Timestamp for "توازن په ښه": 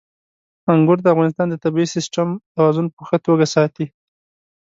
2.55-3.17